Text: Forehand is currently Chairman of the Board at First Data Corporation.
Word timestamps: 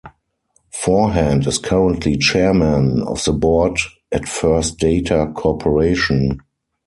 Forehand 0.73 1.45
is 1.45 1.59
currently 1.59 2.17
Chairman 2.17 3.03
of 3.03 3.23
the 3.23 3.33
Board 3.33 3.77
at 4.11 4.27
First 4.27 4.79
Data 4.79 5.31
Corporation. 5.35 6.39